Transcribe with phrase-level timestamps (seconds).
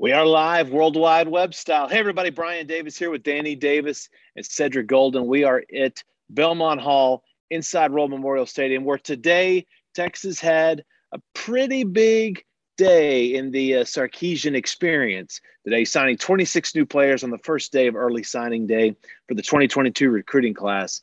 [0.00, 1.88] We are live worldwide web style.
[1.88, 5.26] Hey, everybody, Brian Davis here with Danny Davis and Cedric Golden.
[5.26, 9.66] We are at Belmont Hall inside Royal Memorial Stadium, where today
[9.96, 12.44] Texas had a pretty big
[12.76, 15.40] day in the uh, Sarkisian experience.
[15.64, 18.94] Today, signing 26 new players on the first day of early signing day
[19.26, 21.02] for the 2022 recruiting class.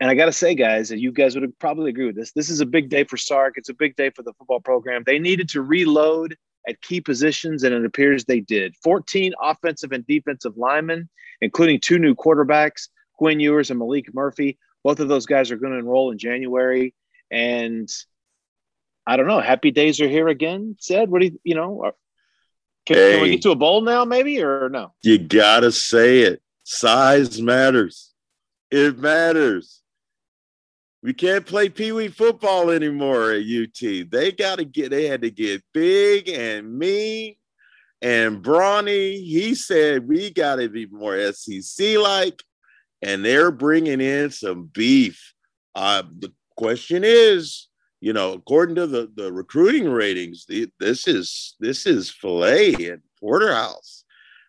[0.00, 2.32] And I got to say, guys, you guys would probably agree with this.
[2.32, 3.54] This is a big day for Sark.
[3.56, 5.04] It's a big day for the football program.
[5.06, 6.36] They needed to reload
[6.68, 8.74] at key positions, and it appears they did.
[8.82, 11.08] 14 offensive and defensive linemen,
[11.40, 14.58] including two new quarterbacks, Quinn Ewers and Maalik Murphy.
[14.82, 16.94] Both of those guys are going to enroll in January.
[17.30, 17.88] And
[19.06, 21.08] I don't know, happy days are here again, Ced.
[21.08, 21.92] What do you, you know,
[22.86, 24.92] can, hey, can we get to a bowl now, maybe, or no?
[25.02, 26.42] You got to say it.
[26.64, 28.12] Size matters.
[28.70, 29.79] It matters.
[31.02, 34.10] We can't play Pee Wee football anymore at UT.
[34.10, 37.36] They got to get, they had to get big and mean
[38.02, 39.18] and brawny.
[39.22, 42.42] He said, we got to be more SEC like,
[43.00, 45.32] and they're bringing in some beef.
[45.74, 47.68] Uh, the question is,
[48.02, 53.00] you know, according to the, the recruiting ratings, the, this is this is filet and
[53.18, 54.04] Porterhouse.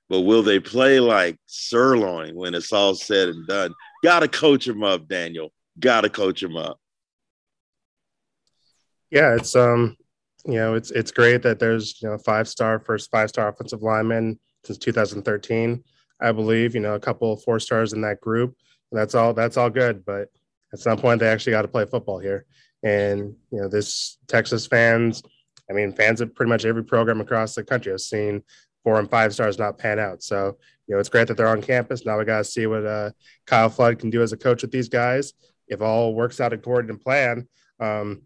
[0.09, 3.73] But will they play like sirloin when it's all said and done?
[4.03, 6.79] Got to coach them up, Daniel got to coach him up.
[9.09, 9.97] Yeah, it's um,
[10.45, 13.81] you know, it's it's great that there's you know five star first five star offensive
[13.81, 15.83] lineman since 2013,
[16.21, 16.75] I believe.
[16.75, 18.55] You know, a couple four stars in that group.
[18.91, 19.33] That's all.
[19.33, 20.05] That's all good.
[20.05, 20.29] But
[20.73, 22.45] at some point, they actually got to play football here.
[22.83, 25.21] And you know, this Texas fans,
[25.69, 28.43] I mean, fans of pretty much every program across the country have seen
[28.83, 30.23] four and five stars not pan out.
[30.23, 32.05] So you know, it's great that they're on campus.
[32.05, 33.11] Now we got to see what uh,
[33.45, 35.33] Kyle Flood can do as a coach with these guys
[35.71, 37.47] if all works out according to plan,
[37.79, 38.21] um,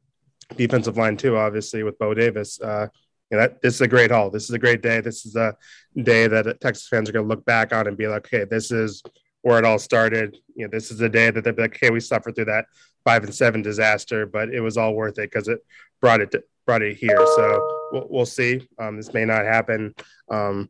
[0.58, 2.60] defensive line too, obviously with Bo Davis.
[2.60, 2.88] Uh,
[3.32, 4.30] you know, that, this is a great haul.
[4.30, 5.00] This is a great day.
[5.00, 5.56] This is a
[5.96, 8.72] day that Texas fans are going to look back on and be like, okay, this
[8.72, 9.02] is
[9.42, 10.38] where it all started.
[10.56, 12.66] You know, this is a day that they'll be like, okay, we suffered through that
[13.04, 15.60] five and seven disaster, but it was all worth it because it
[16.02, 17.24] brought it to, brought it here.
[17.36, 18.68] So we'll, we'll see.
[18.80, 19.94] Um, this may not happen
[20.30, 20.70] um,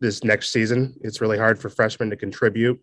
[0.00, 0.94] this next season.
[1.00, 2.82] It's really hard for freshmen to contribute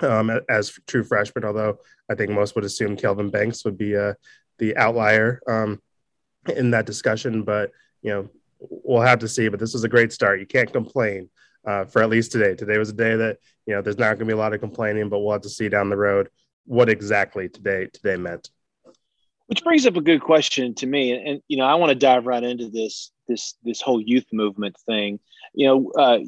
[0.00, 1.78] um, as true freshmen, although
[2.10, 4.14] I think most would assume Kelvin Banks would be uh,
[4.58, 5.80] the outlier um,
[6.54, 7.42] in that discussion.
[7.44, 7.70] But,
[8.02, 9.48] you know, we'll have to see.
[9.48, 10.40] But this was a great start.
[10.40, 11.28] You can't complain
[11.66, 12.54] uh, for at least today.
[12.54, 14.60] Today was a day that, you know, there's not going to be a lot of
[14.60, 16.28] complaining, but we'll have to see down the road
[16.64, 18.50] what exactly today today meant.
[19.46, 21.94] Which brings up a good question to me, and, and you know I want to
[21.94, 25.18] dive right into this this this whole youth movement thing.
[25.54, 26.20] You know, uh,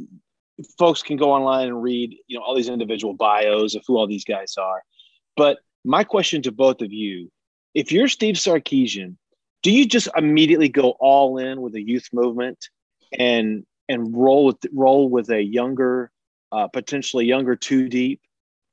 [0.78, 4.06] folks can go online and read, you know, all these individual bios of who all
[4.06, 4.82] these guys are.
[5.36, 7.30] But my question to both of you,
[7.74, 9.16] if you're Steve Sarkisian,
[9.62, 12.68] do you just immediately go all in with a youth movement
[13.18, 16.10] and and roll with roll with a younger,
[16.52, 18.20] uh, potentially younger two deep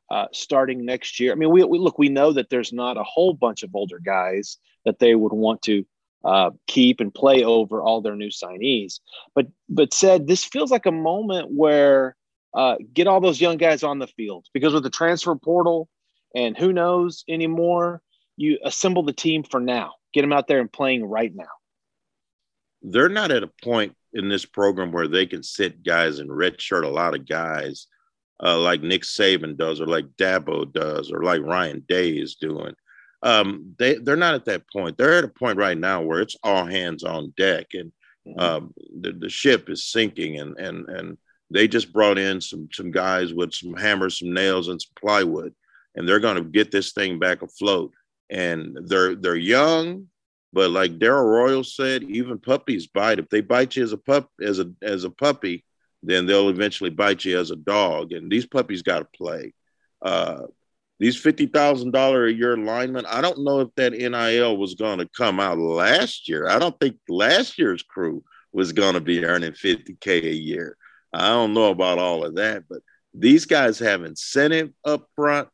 [0.09, 1.31] uh, starting next year?
[1.31, 3.99] I mean, we, we look, we know that there's not a whole bunch of older
[3.99, 5.85] guys that they would want to
[6.23, 8.99] uh, keep and play over all their new signees.
[9.35, 12.15] But but Ced this feels like a moment where
[12.53, 15.87] uh, get all those young guys on the field because with the transfer portal
[16.35, 18.01] and who knows anymore,
[18.37, 19.93] you assemble the team for now.
[20.13, 21.45] Get them out there and playing right now.
[22.81, 26.83] They're not at a point in this program where they can sit guys and redshirt
[26.83, 27.87] a lot of guys
[28.43, 32.73] uh, like Nick Saban does, or like Dabo does, or like Ryan Day is doing
[33.23, 34.97] um, they they're not at that point.
[34.97, 37.91] They're at a point right now where it's all hands on deck, and
[38.27, 38.39] mm-hmm.
[38.39, 41.17] um, the the ship is sinking, and and and
[41.51, 45.53] they just brought in some some guys with some hammers, some nails, and some plywood,
[45.95, 47.93] and they're going to get this thing back afloat.
[48.29, 50.07] And they're they're young,
[50.53, 53.19] but like Darrell Royal said, even puppies bite.
[53.19, 55.65] If they bite you as a pup as a as a puppy,
[56.01, 58.13] then they'll eventually bite you as a dog.
[58.13, 59.53] And these puppies got to play.
[60.01, 60.43] Uh,
[61.01, 63.07] these fifty thousand dollar a year linemen.
[63.07, 66.47] I don't know if that NIL was going to come out last year.
[66.47, 68.23] I don't think last year's crew
[68.53, 70.77] was going to be earning fifty k a year.
[71.11, 72.83] I don't know about all of that, but
[73.15, 75.49] these guys have incentive up front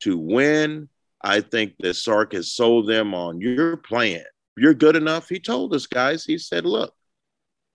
[0.00, 0.90] to win.
[1.22, 4.24] I think that Sark has sold them on your plan.
[4.58, 5.26] You're good enough.
[5.26, 6.26] He told us guys.
[6.26, 6.92] He said, "Look,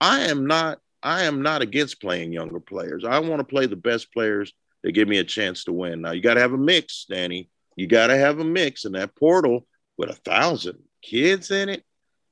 [0.00, 0.78] I am not.
[1.02, 3.04] I am not against playing younger players.
[3.04, 4.52] I want to play the best players
[4.82, 6.00] they give me a chance to win.
[6.00, 7.50] Now you got to have a mix, Danny.
[7.76, 9.66] You got to have a mix, and that portal
[9.96, 11.84] with a thousand kids in it.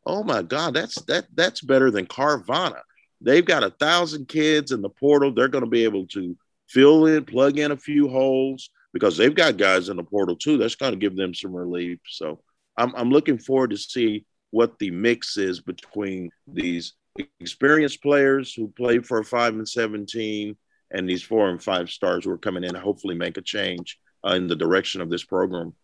[0.04, 2.80] Oh my God, that's that that's better than Carvana.
[3.20, 5.32] They've got a thousand kids in the portal.
[5.32, 6.36] They're going to be able to
[6.68, 10.58] fill in, plug in a few holes because they've got guys in the portal too.
[10.58, 11.98] That's going to give them some relief.
[12.08, 12.40] So
[12.76, 16.94] I'm I'm looking forward to see what the mix is between these
[17.40, 20.56] experienced players who play for a five and seven team,
[20.90, 24.32] and these four and five stars who are coming in, hopefully make a change uh,
[24.32, 25.74] in the direction of this program.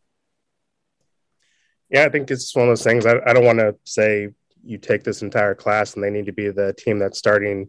[1.90, 3.04] Yeah, I think it's one of those things.
[3.04, 4.28] I, I don't want to say
[4.64, 7.68] you take this entire class and they need to be the team that's starting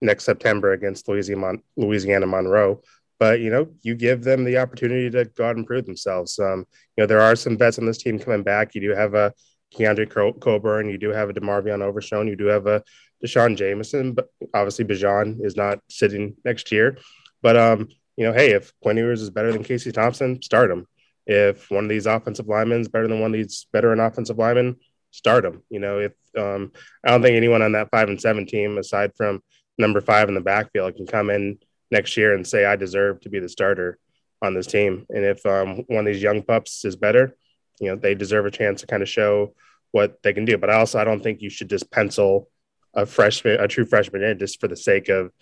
[0.00, 2.82] next September against Louisiana, Louisiana Monroe.
[3.18, 6.38] But you know, you give them the opportunity to go out and prove themselves.
[6.38, 6.66] Um,
[6.96, 8.74] you know, there are some vets on this team coming back.
[8.74, 9.34] You do have a
[9.74, 12.82] Keondre Coburn, you do have a DeMarvion Overshown, you do have a
[13.22, 16.98] D'Shawn Jamison, but obviously Bijan is not sitting next year.
[17.42, 20.86] But um, you know, hey, if Quinn Ewers is better than Casey Thompson, start him.
[21.26, 24.76] If one of these offensive linemen is better than one of these veteran offensive linemen,
[25.10, 25.62] start him.
[25.70, 26.72] You know, if um,
[27.04, 29.42] I don't think anyone on that five and seven team, aside from
[29.78, 31.58] number five in the backfield, can come in
[31.90, 33.98] next year and say I deserve to be the starter
[34.42, 35.06] on this team.
[35.10, 37.34] And if um, one of these young pups is better,
[37.80, 39.54] you know, they deserve a chance to kind of show
[39.90, 40.58] what they can do.
[40.58, 42.48] But I also I don't think you should just pencil
[42.94, 45.32] a freshman, a true freshman in just for the sake of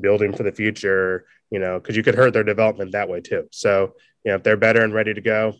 [0.00, 3.48] building for the future, you know, because you could hurt their development that way too.
[3.50, 3.94] So,
[4.24, 5.54] you know, if they're better and ready to go,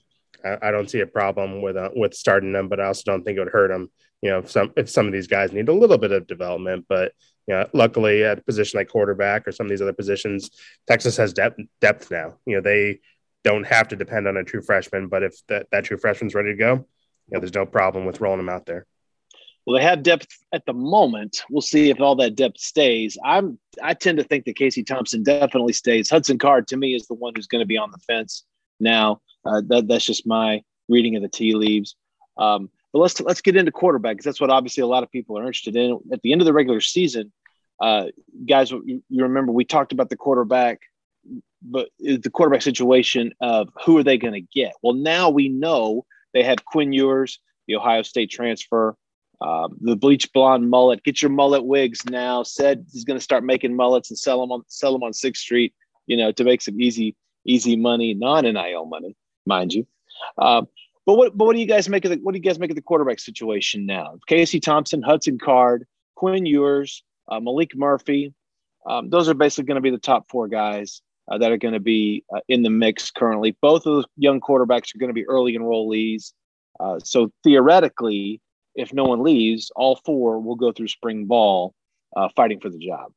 [0.44, 3.24] I, I don't see a problem with uh, with starting them, but I also don't
[3.24, 3.90] think it would hurt them.
[4.22, 6.86] You know, if some if some of these guys need a little bit of development,
[6.88, 7.12] but
[7.46, 10.50] you know, luckily at a position like quarterback or some of these other positions,
[10.86, 12.38] Texas has depth depth now.
[12.46, 13.00] You know, they
[13.44, 16.50] don't have to depend on a true freshman, but if that, that true freshman's ready
[16.50, 16.84] to go, you
[17.32, 18.86] know, there's no problem with rolling them out there.
[19.66, 21.42] Well, they have depth at the moment.
[21.50, 23.18] We'll see if all that depth stays.
[23.24, 26.10] I'm I tend to think that Casey Thompson definitely stays.
[26.10, 28.44] Hudson Card to me is the one who's going to be on the fence
[28.80, 29.20] now.
[29.44, 31.94] Uh, that, that's just my reading of the tea leaves.
[32.36, 35.42] Um, but let's let's get into quarterback that's what obviously a lot of people are
[35.42, 36.00] interested in.
[36.12, 37.32] At the end of the regular season,
[37.80, 38.06] uh,
[38.48, 40.80] guys, you remember we talked about the quarterback,
[41.62, 44.72] but the quarterback situation of who are they going to get?
[44.82, 48.96] Well, now we know they have Quinn Ewers, the Ohio State transfer,
[49.40, 51.02] uh, the bleach blonde mullet.
[51.02, 52.42] Get your mullet wigs now.
[52.42, 55.42] Said he's going to start making mullets and sell them on sell them on Sixth
[55.42, 55.74] Street.
[56.06, 59.86] You know, to make some easy easy money, non NIL money mind you.
[60.38, 60.68] Um,
[61.06, 62.70] but what but what do you guys make of the what do you guys make
[62.70, 64.18] of the quarterback situation now?
[64.26, 65.86] Casey Thompson, Hudson Card,
[66.16, 68.34] Quinn Ewers, uh, Maalik Murphy.
[68.86, 71.74] Um, those are basically going to be the top four guys uh, that are going
[71.74, 73.56] to be uh, in the mix currently.
[73.60, 76.32] Both of those young quarterbacks are going to be early enrollees.
[76.78, 78.40] Uh, so theoretically,
[78.74, 81.74] if no one leaves, all four will go through spring ball
[82.16, 83.12] uh, fighting for the job.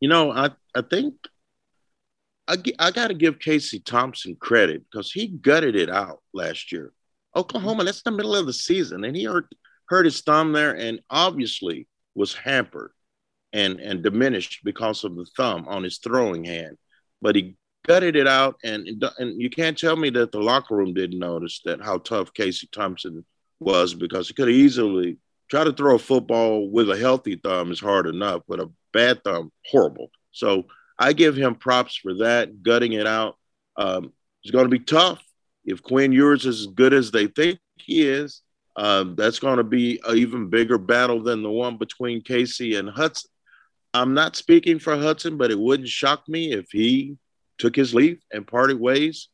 [0.00, 1.14] You know, I, I think
[2.46, 6.92] I, I got to give Casey Thompson credit because he gutted it out last year.
[7.34, 9.52] Oklahoma, that's the middle of the season, and he hurt,
[9.88, 12.92] hurt his thumb there and obviously was hampered
[13.56, 16.76] and, and diminished because of the thumb on his throwing hand.
[17.22, 17.56] But he
[17.86, 18.86] gutted it out, and,
[19.18, 22.68] and you can't tell me that the locker room didn't notice that how tough Casey
[22.70, 23.24] Thompson
[23.58, 25.16] was because he could easily
[25.48, 29.24] tried to throw a football with a healthy thumb is hard enough, but a bad
[29.24, 30.10] thumb, horrible.
[30.32, 30.66] So
[30.98, 33.36] I give him props for that, gutting it out.
[33.78, 34.12] Um,
[34.42, 35.22] it's going to be tough.
[35.64, 38.42] If Quinn Ewers is as good as they think he is,
[38.76, 42.90] um, that's going to be an even bigger battle than the one between Casey and
[42.90, 43.30] Hudson.
[43.94, 47.16] I'm not speaking for Hudson, but it wouldn't shock me if he
[47.58, 49.28] took his leave and parted ways.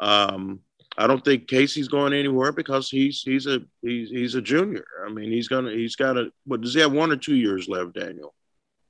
[0.00, 0.60] Um,
[0.96, 4.86] I don't think Casey's going anywhere because he's he's a he's he's a junior.
[5.04, 7.68] I mean, he's gonna he's got a what does he have one or two years
[7.68, 8.34] left, Daniel?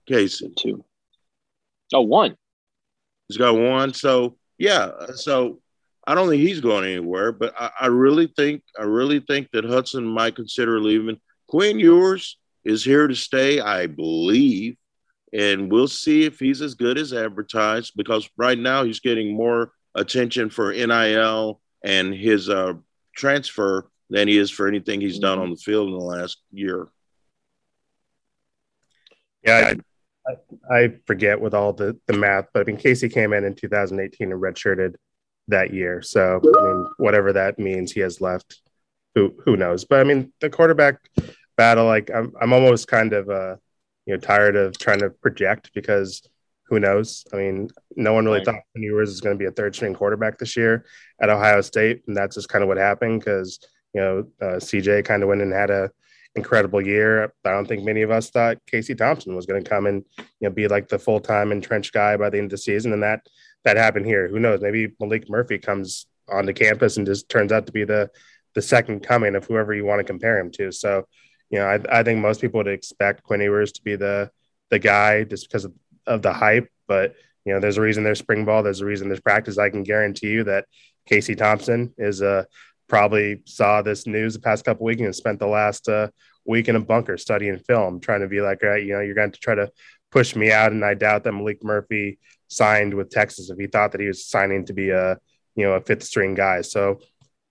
[0.06, 0.84] Casey two.
[1.92, 2.36] Oh, one.
[3.28, 3.94] He's got one.
[3.94, 4.90] So yeah.
[5.14, 5.60] So
[6.06, 9.64] I don't think he's going anywhere, but I, I, really think I really think that
[9.64, 11.18] Hudson might consider leaving.
[11.48, 14.76] Quinn Ewers is here to stay, I believe,
[15.34, 19.72] and we'll see if he's as good as advertised because right now he's getting more
[19.94, 22.74] attention for NIL and his uh,
[23.16, 26.86] transfer than he is for anything he's done on the field in the last year.
[29.44, 29.74] Yeah,
[30.70, 34.32] I forget with all the, the math, but I mean, Casey came in in 2018
[34.32, 34.94] and redshirted
[35.48, 36.00] that year.
[36.00, 38.62] So, I mean, whatever that means he has left,
[39.14, 39.84] who who knows?
[39.84, 40.96] But I mean, the quarterback
[41.56, 43.56] battle, like I'm, I'm almost kind of, uh,
[44.06, 46.28] you know, tired of trying to project because
[46.68, 47.24] who knows?
[47.32, 48.46] I mean, no one really right.
[48.46, 50.86] thought Ewers is going to be a third string quarterback this year
[51.20, 53.60] at Ohio State, and that's just kind of what happened because
[53.92, 55.90] you know uh, CJ kind of went and had a
[56.34, 57.32] incredible year.
[57.44, 60.48] I don't think many of us thought Casey Thompson was going to come and you
[60.48, 63.02] know be like the full time entrenched guy by the end of the season, and
[63.02, 63.26] that
[63.64, 64.28] that happened here.
[64.28, 64.60] Who knows?
[64.60, 68.10] Maybe Maalik Murphy comes onto campus and just turns out to be the
[68.54, 70.70] the second coming of whoever you want to compare him to.
[70.72, 71.06] So,
[71.54, 74.28] you know, I, I think most people would expect Quinn Ewers to be the
[74.70, 75.72] the guy just because of,
[76.04, 76.68] of the hype.
[76.88, 78.64] But you know, there's a reason there's spring ball.
[78.64, 79.56] There's a reason there's practice.
[79.56, 80.66] I can guarantee you that
[81.06, 82.48] Casey Thompson is a
[82.88, 86.08] probably saw this news the past couple weeks and spent the last uh,
[86.44, 89.30] week in a bunker studying film, trying to be like, right, you know, you're going
[89.30, 89.70] to try to
[90.10, 90.72] push me out.
[90.72, 92.18] And I doubt that Maalik Murphy
[92.48, 95.18] signed with Texas if he thought that he was signing to be a,
[95.54, 96.62] you know, a fifth string guy.
[96.62, 96.98] So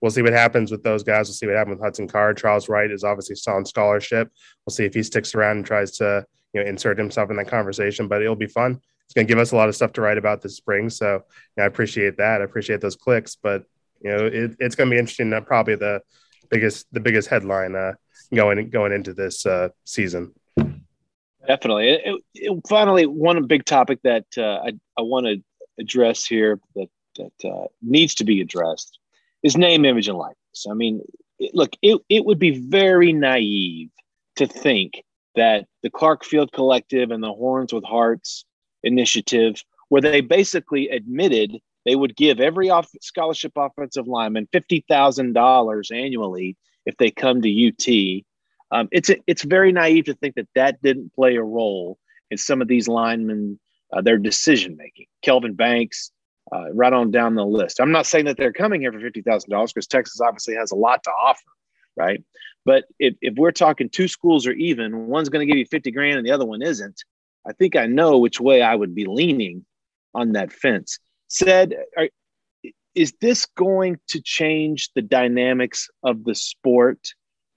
[0.04, 1.28] we'll see what happens with those guys.
[1.28, 2.36] We'll see what happens with Hudson Card.
[2.36, 4.30] Charles Wright is obviously still on scholarship.
[4.66, 7.48] We'll see if he sticks around and tries to, you know, insert himself in that
[7.48, 8.78] conversation, but it'll be fun.
[9.06, 10.90] It's going to give us a lot of stuff to write about this spring.
[10.90, 11.20] So you
[11.56, 12.42] know, I appreciate that.
[12.42, 13.64] I appreciate those clicks, but
[14.02, 15.32] you know, it, it's going to be interesting.
[15.32, 16.02] Uh, probably the
[16.50, 17.94] biggest, the biggest headline uh,
[18.34, 20.34] going, going into this uh, season.
[21.46, 21.88] Definitely.
[21.88, 25.42] It, it, finally, one big topic that uh, I, I want to
[25.80, 28.98] address here that that uh, needs to be addressed
[29.44, 30.66] is name, image, and likeness.
[30.68, 31.00] I mean,
[31.38, 33.90] it, look, it, it would be very naive
[34.36, 35.04] to think
[35.36, 38.44] that the Clark Field Collective and the Horns with Hearts
[38.82, 46.56] initiative, where they basically admitted they would give every off- scholarship offensive lineman $50,000 annually
[46.86, 48.24] if they come to UT
[48.74, 51.96] um, it's it's very naive to think that that didn't play a role
[52.30, 53.60] in some of these linemen
[53.92, 55.06] uh, their decision making.
[55.22, 56.10] Kelvin Banks,
[56.52, 57.80] uh, right on down the list.
[57.80, 60.72] I'm not saying that they're coming here for fifty thousand dollars because Texas obviously has
[60.72, 61.50] a lot to offer,
[61.96, 62.22] right?
[62.64, 65.90] But if, if we're talking two schools are even, one's going to give you fifty
[65.90, 67.02] grand and the other one isn't.
[67.46, 69.64] I think I know which way I would be leaning
[70.14, 70.98] on that fence.
[71.28, 72.08] Ced, are,
[72.94, 77.00] is this going to change the dynamics of the sport?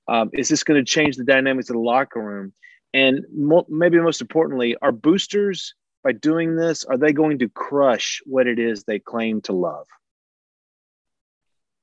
[0.07, 2.53] Um, is this going to change the dynamics of the locker room?
[2.93, 5.75] And mo- maybe most importantly, are boosters
[6.07, 9.87] by doing this are they going to crush what it is they claim to love?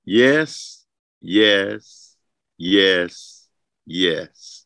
[0.07, 0.87] Yes,
[1.21, 2.16] yes,
[2.57, 3.47] yes,
[3.85, 4.64] yes.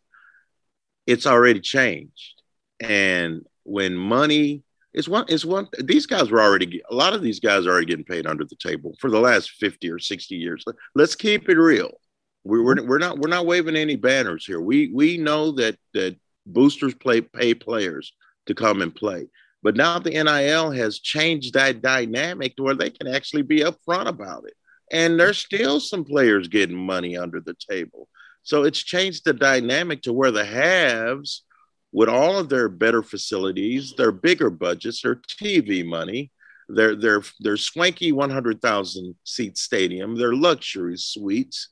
[1.08, 2.40] It's already changed,
[2.78, 4.62] and when money
[4.94, 7.86] is one is one these guys were already a lot of these guys are already
[7.86, 11.58] getting paid under the table for the last 50 or 60 years let's keep it
[11.58, 12.00] real
[12.44, 14.60] we, we're we're not we're not waving any banners here.
[14.60, 18.12] We we know that that boosters play pay players
[18.46, 19.28] to come and play,
[19.62, 24.06] but now the NIL has changed that dynamic to where they can actually be upfront
[24.06, 24.54] about it.
[24.90, 28.08] And there's still some players getting money under the table.
[28.42, 31.44] So it's changed the dynamic to where the haves,
[31.92, 36.30] with all of their better facilities, their bigger budgets, their TV money,
[36.68, 41.68] their their their swanky 100,000 seat stadium, their luxury suites,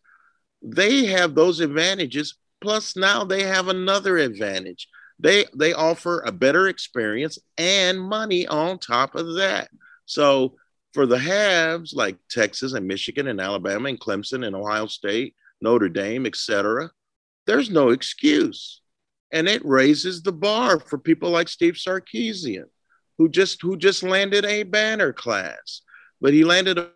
[0.62, 2.36] they have those advantages.
[2.60, 4.88] Plus, now they have another advantage.
[5.18, 9.70] They they offer a better experience and money on top of that.
[10.04, 10.54] So
[10.92, 15.88] for the haves like Texas and Michigan and Alabama and Clemson and Ohio State, Notre
[15.88, 16.90] Dame, etc.,
[17.46, 18.80] there's no excuse.
[19.32, 22.66] And it raises the bar for people like Steve Sarkisian,
[23.18, 25.82] who just who just landed a banner class,
[26.20, 26.90] but he landed a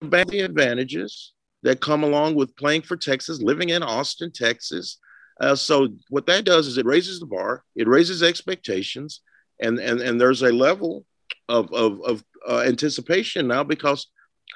[0.00, 1.32] the advantages
[1.64, 4.98] that come along with playing for Texas, living in Austin, Texas.
[5.40, 9.22] Uh, so what that does is it raises the bar, it raises expectations,
[9.60, 11.04] and and and there's a level
[11.48, 14.06] of of, of uh, anticipation now because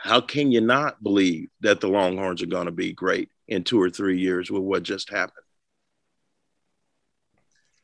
[0.00, 3.80] how can you not believe that the Longhorns are going to be great in two
[3.80, 5.44] or three years with what just happened?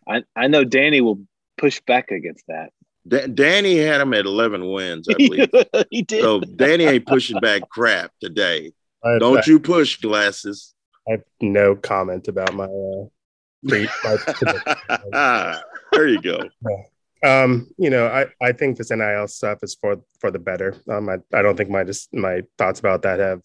[0.06, 1.26] I, I know Danny will
[1.56, 2.70] push back against that.
[3.08, 5.50] D- Danny had him at 11 wins, I believe.
[5.90, 6.20] he did.
[6.20, 8.72] So Danny ain't pushing back crap today.
[9.04, 10.74] I, Don't I, you push glasses.
[11.08, 12.64] I have no comment about my.
[12.64, 13.06] Uh,
[13.66, 15.60] pre- my
[15.92, 16.40] there you go.
[17.24, 20.76] Um, you know, I, I think this NIL stuff is for for the better.
[20.90, 23.40] Um, I, I don't think my just my thoughts about that have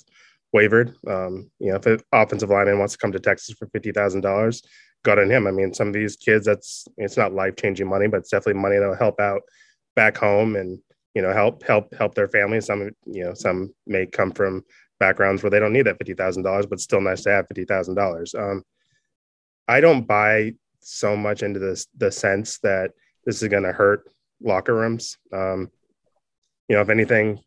[0.52, 0.98] wavered.
[1.08, 4.20] Um, you know, if an offensive lineman wants to come to Texas for fifty thousand
[4.20, 4.64] dollars,
[5.04, 5.48] got on him.
[5.48, 8.62] I mean, some of these kids, that's it's not life changing money, but it's definitely
[8.62, 9.44] money that'll help out
[9.96, 10.80] back home and
[11.14, 12.66] you know help help help their families.
[12.66, 14.66] Some you know some may come from
[15.00, 17.66] backgrounds where they don't need that fifty thousand dollars, but still nice to have fifty
[17.66, 18.36] thousand um, dollars.
[19.68, 22.92] I don't buy so much into this the sense that
[23.26, 24.10] this is going to hurt
[24.42, 25.18] locker rooms.
[25.32, 25.70] Um,
[26.68, 27.40] you know, if anything,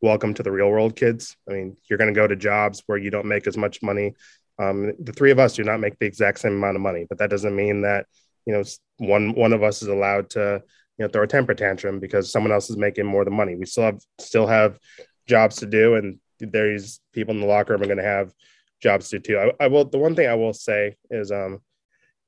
[0.00, 1.36] welcome to the real world, kids.
[1.48, 4.14] I mean, you're going to go to jobs where you don't make as much money
[4.58, 7.18] um, the three of us do not make the exact same amount of money, but
[7.18, 8.06] that doesn't mean that
[8.46, 8.62] you know
[8.98, 10.62] one one of us is allowed to
[10.98, 13.54] you know throw a temper tantrum because someone else is making more than money.
[13.54, 14.78] We still have still have
[15.26, 18.32] jobs to do, and there's people in the locker room are going to have
[18.80, 19.38] jobs to do too.
[19.38, 19.84] I, I, will.
[19.84, 21.60] The one thing I will say is, um,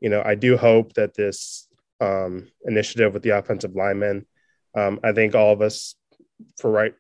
[0.00, 1.69] you know, I do hope that this
[2.00, 4.27] um, initiative with the offensive linemen,
[4.75, 5.95] um, I think all of us,
[6.59, 6.95] for right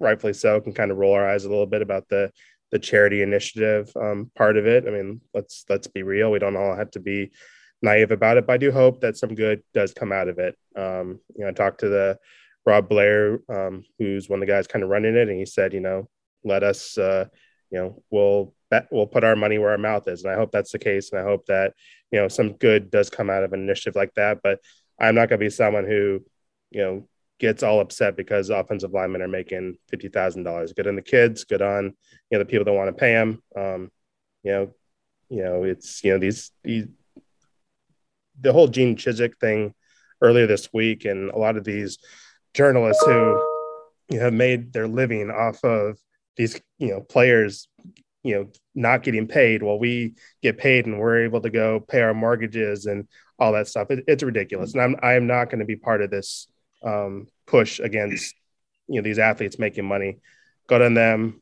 [0.00, 2.30] rightfully so, can kind of roll our eyes a little bit about the
[2.70, 4.86] the charity initiative um, part of it.
[4.86, 6.30] I mean, let's let's be real.
[6.30, 7.30] We don't all have to be
[7.82, 10.56] naive about it, but I do hope that some good does come out of it.
[10.74, 12.18] Um, you know, I talked to the
[12.66, 15.72] Rob Blair, um, who's one of the guys kind of running it, and he said,
[15.72, 16.08] you know,
[16.44, 17.26] let us, uh,
[17.70, 20.24] you know, we'll bet, we'll put our money where our mouth is.
[20.24, 21.10] And I hope that's the case.
[21.10, 21.74] And I hope that,
[22.10, 24.40] you know, some good does come out of an initiative like that.
[24.42, 24.60] But
[24.98, 26.20] I'm not going to be someone who,
[26.70, 27.08] you know,
[27.40, 30.72] gets all upset because offensive linemen are making fifty thousand dollars.
[30.72, 31.92] Good on the kids, good on you
[32.32, 33.42] know the people that want to pay them.
[33.56, 33.90] Um,
[34.42, 34.74] you know,
[35.28, 36.86] you know it's you know these these
[38.40, 39.74] the whole Gene Chizik thing
[40.20, 41.98] earlier this week, and a lot of these
[42.54, 43.12] journalists who
[44.10, 45.98] you know, have made their living off of
[46.36, 47.68] these you know players
[48.22, 52.00] you know not getting paid while we get paid and we're able to go pay
[52.00, 53.06] our mortgages and
[53.38, 56.10] all that stuff it, it's ridiculous and i'm i'm not going to be part of
[56.10, 56.48] this
[56.84, 58.34] um, push against
[58.88, 60.18] you know these athletes making money.
[60.68, 61.40] Go to them,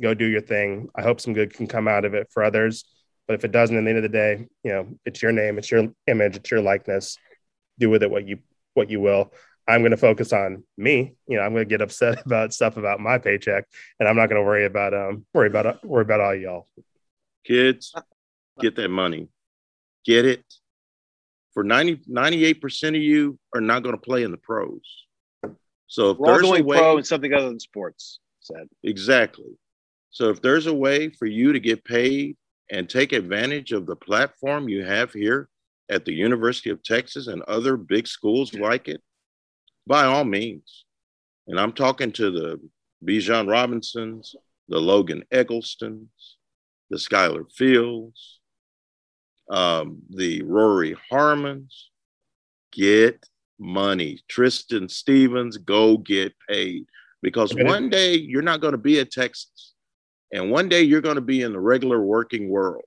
[0.00, 0.88] go do your thing.
[0.94, 2.84] I hope some good can come out of it for others.
[3.26, 5.58] But if it doesn't, at the end of the day, you know, it's your name,
[5.58, 7.16] it's your image, it's your likeness.
[7.78, 8.38] Do with it what you
[8.74, 9.32] what you will.
[9.70, 11.14] I'm going to focus on me.
[11.26, 13.64] You know, I'm going to get upset about stuff about my paycheck,
[13.98, 16.68] and I'm not going to worry about um worry about worry about all y'all.
[17.44, 17.94] Kids,
[18.60, 19.28] get that money,
[20.04, 20.44] get it
[21.52, 24.80] for 90, 98% of you are not going to play in the pros.
[25.86, 29.58] So if We're there's a way, pro in something other than sports, said exactly.
[30.10, 32.36] So if there's a way for you to get paid
[32.70, 35.48] and take advantage of the platform you have here
[35.88, 39.02] at the University of Texas and other big schools like it,
[39.90, 40.84] by all means.
[41.48, 42.60] And I'm talking to the
[43.04, 44.36] Bijan Robinsons,
[44.68, 46.06] the Logan Egglestons,
[46.90, 48.38] the Skylar Fields,
[49.50, 51.90] um, the Rori Harmons,
[52.70, 53.26] get
[53.58, 54.20] money.
[54.28, 56.86] Tristan Stevens, go get paid.
[57.20, 59.74] Because one day you're not going to be at Texas.
[60.32, 62.84] And one day you're going to be in the regular working world.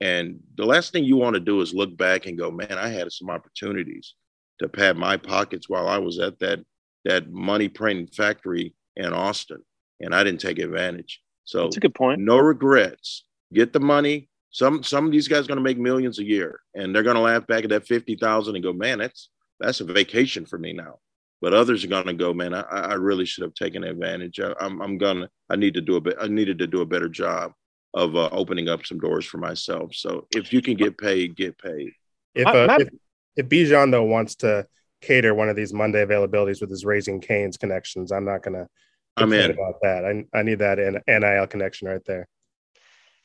[0.00, 2.88] And the last thing you want to do is look back and go, man, I
[2.88, 4.14] had some opportunities
[4.62, 6.60] to pad my pockets while I was at that
[7.04, 9.62] that money printing factory in Austin.
[10.00, 11.20] And I didn't take advantage.
[11.44, 12.20] So that's a good point.
[12.20, 13.24] No regrets.
[13.52, 16.60] Get the money, some some of these guys are going to make millions a year,
[16.74, 19.80] and they're going to laugh back at that fifty thousand and go, "Man, that's that's
[19.80, 20.98] a vacation for me now."
[21.40, 24.38] But others are going to go, "Man, I, I really should have taken advantage.
[24.40, 26.16] I, I'm I'm gonna I need to do a bit.
[26.20, 27.52] I needed to do a better job
[27.94, 29.94] of uh, opening up some doors for myself.
[29.94, 31.92] So if you can get paid, get paid.
[32.34, 32.88] If uh, my, if,
[33.36, 34.66] if Bijan though wants to
[35.00, 38.68] cater one of these Monday availabilities with his Raising Canes connections, I'm not gonna.
[39.16, 40.04] I'm in about that.
[40.04, 42.28] I I need that NIL connection right there.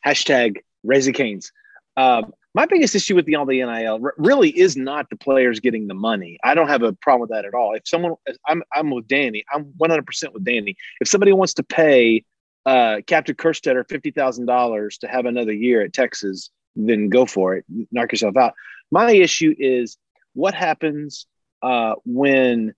[0.05, 1.51] Hashtag Raising Canes.
[1.95, 5.87] Um, my biggest issue with the all the NIL really is not the players getting
[5.87, 6.39] the money.
[6.43, 7.75] I don't have a problem with that at all.
[7.75, 8.15] If someone,
[8.47, 9.43] I'm, I'm with Danny.
[9.53, 10.75] I'm 100% with Danny.
[10.99, 12.23] If somebody wants to pay
[12.65, 17.55] uh, Captain Kerstetter fifty thousand dollars to have another year at Texas, then go for
[17.55, 17.65] it.
[17.91, 18.53] Knock yourself out.
[18.91, 19.97] My issue is
[20.34, 21.28] what happens
[21.62, 22.73] uh, when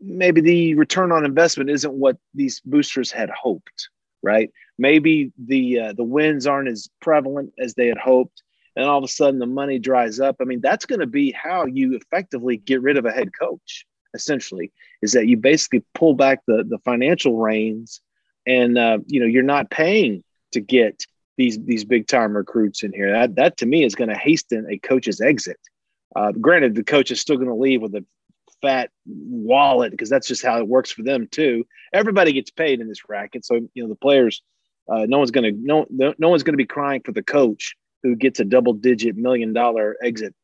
[0.00, 3.88] maybe the return on investment isn't what these boosters had hoped
[4.22, 4.50] right?
[4.78, 8.42] Maybe the uh, the wins aren't as prevalent as they had hoped,
[8.76, 10.36] and all of a sudden the money dries up.
[10.40, 13.86] I mean, that's going to be how you effectively get rid of a head coach.
[14.14, 18.00] Essentially, is that you basically pull back the the financial reins,
[18.46, 21.04] and uh, you know you're not paying to get
[21.38, 23.12] these these big time recruits in here.
[23.12, 25.56] That that to me is going to hasten a coach's exit.
[26.14, 28.04] Uh, granted, the coach is still going to leave with a
[28.60, 31.64] fat wallet because that's just how it works for them too.
[31.94, 34.42] Everybody gets paid in this racket, so you know the players.
[34.90, 38.16] Uh, no one's gonna no, no no one's gonna be crying for the coach who
[38.16, 40.34] gets a double digit million dollar exit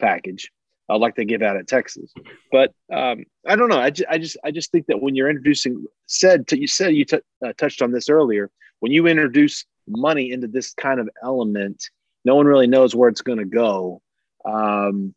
[0.00, 0.50] package
[0.90, 2.12] uh, like they give out at Texas.
[2.50, 3.80] But um, I don't know.
[3.80, 6.94] I, ju- I just I just think that when you're introducing said to, you said
[6.94, 8.50] you t- uh, touched on this earlier
[8.82, 11.88] when you introduce money into this kind of element,
[12.24, 14.02] no one really knows where it's going to go.
[14.44, 15.14] Um,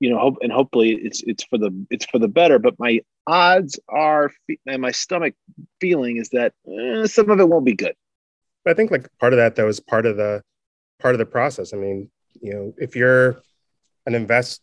[0.00, 2.58] you know, hope and hopefully it's it's for the it's for the better.
[2.58, 4.32] But my odds are,
[4.66, 5.34] and my stomach
[5.80, 7.94] feeling is that eh, some of it won't be good.
[8.66, 10.42] I think like part of that though is part of the
[10.98, 11.72] part of the process.
[11.72, 12.10] I mean,
[12.42, 13.42] you know, if you're
[14.06, 14.60] an invest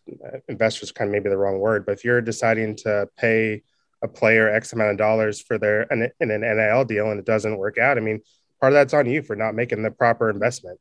[0.49, 3.63] investor is kind of maybe the wrong word, but if you're deciding to pay
[4.01, 7.57] a player X amount of dollars for their in an NIL deal and it doesn't
[7.57, 8.19] work out, I mean,
[8.61, 10.79] part of that's on you for not making the proper investment.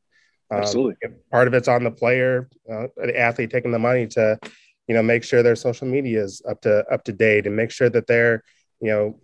[0.51, 0.95] Um, Absolutely.
[1.31, 4.39] Part of it's on the player, uh, the athlete taking the money to,
[4.87, 7.71] you know, make sure their social media is up to up to date and make
[7.71, 8.43] sure that they're,
[8.79, 9.19] you know,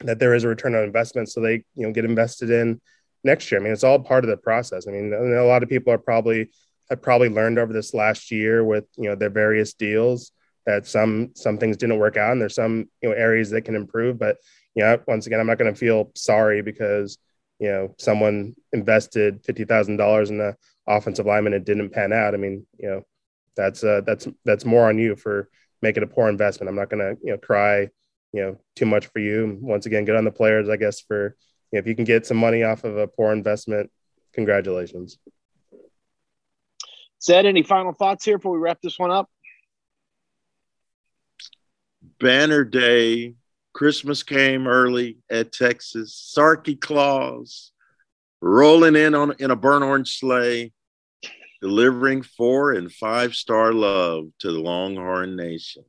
[0.00, 2.80] that there is a return on investment so they, you know, get invested in
[3.24, 3.60] next year.
[3.60, 4.86] I mean, it's all part of the process.
[4.86, 6.50] I mean, a lot of people are probably
[6.90, 10.32] have probably learned over this last year with you know their various deals
[10.66, 13.74] that some some things didn't work out and there's some you know areas that can
[13.74, 14.18] improve.
[14.18, 14.36] But
[14.74, 17.18] you know, once again, I'm not going to feel sorry because
[17.60, 20.56] you know someone invested fifty thousand dollars in the
[20.88, 22.34] offensive lineman and didn't pan out.
[22.34, 23.02] I mean, you know,
[23.56, 25.48] that's uh, that's that's more on you for
[25.82, 26.68] making a poor investment.
[26.68, 27.88] I'm not gonna you know cry
[28.32, 29.58] you know too much for you.
[29.60, 31.36] Once again, good on the players, I guess, for
[31.70, 33.90] you know, if you can get some money off of a poor investment,
[34.32, 35.18] congratulations.
[37.20, 39.28] Ced any final thoughts here before we wrap this one up?
[42.18, 43.34] Banner Day,
[43.72, 46.34] Christmas came early at Texas.
[46.36, 47.72] Sarky Claus
[48.40, 50.72] rolling in on in a burnt orange sleigh,
[51.60, 55.84] delivering four and five star love to the Longhorn Nation.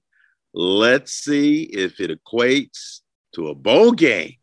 [0.53, 2.99] Let's see if it equates
[3.35, 4.35] to a bowl game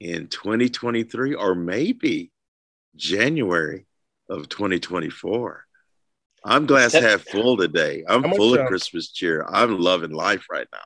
[0.00, 2.32] in 2023 or maybe
[2.96, 3.86] January
[4.28, 5.64] of 2024.
[6.44, 8.04] I'm glass half full today.
[8.06, 9.46] I'm much, full of uh, Christmas cheer.
[9.48, 10.78] I'm loving life right now.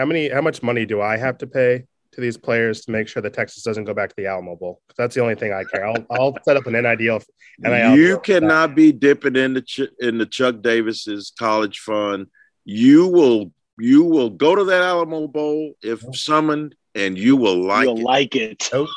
[0.00, 0.30] How many?
[0.30, 3.34] How much money do I have to pay to these players to make sure that
[3.34, 4.80] Texas doesn't go back to the Alamo Bowl?
[4.96, 5.86] That's the only thing I care.
[5.86, 7.20] I'll, I'll set up an NIL.
[7.58, 12.28] NIL you cannot be dipping in the Ch- in the Chuck Davis's college fund.
[12.64, 17.84] You will you will go to that Alamo Bowl if summoned, and you will like
[17.84, 18.02] You'll it.
[18.02, 18.70] like it.
[18.72, 18.88] Nope.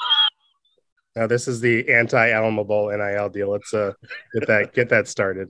[1.18, 3.52] Now this is the anti Alamo Bowl NIL deal.
[3.52, 3.92] Let's uh,
[4.34, 5.50] get that get that started.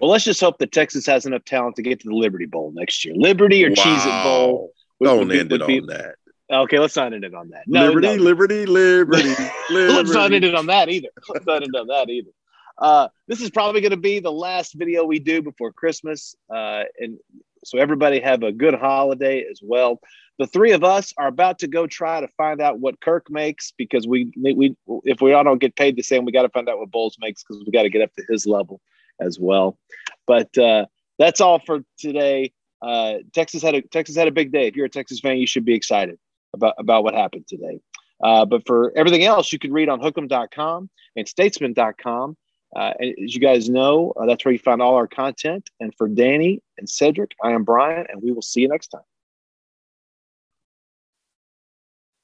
[0.00, 2.72] Well, let's just hope that Texas has enough talent to get to the Liberty Bowl
[2.74, 3.14] next year.
[3.16, 3.74] Liberty or wow.
[3.76, 4.72] Cheez It Bowl.
[5.04, 6.16] Don't would end it be, on that.
[6.50, 7.64] Okay, let's not end it on that.
[7.66, 8.22] No, liberty, no.
[8.22, 9.28] liberty, liberty,
[9.70, 9.70] liberty.
[9.94, 11.08] let's not end it on that either.
[11.28, 12.30] Let's not end on that either.
[12.76, 16.82] Uh, this is probably going to be the last video we do before Christmas, uh,
[16.98, 17.18] and
[17.64, 20.00] so everybody have a good holiday as well.
[20.38, 23.72] The three of us are about to go try to find out what Kirk makes
[23.78, 26.68] because we we if we all don't get paid the same, we got to find
[26.68, 28.80] out what Bohls makes because we got to get up to his level
[29.20, 29.78] as well.
[30.26, 30.86] But uh,
[31.18, 32.52] that's all for today.
[32.84, 34.66] Uh, Texas had a Texas had a big day.
[34.66, 36.18] If you're a Texas fan, you should be excited
[36.52, 37.80] about about what happened today.
[38.22, 42.36] Uh, but for everything else, you can read on hook'em.com and statesman.com.
[42.76, 45.70] Uh, and as you guys know, uh, that's where you find all our content.
[45.80, 49.02] And for Danny and Cedric, I am Brian, and we will see you next time.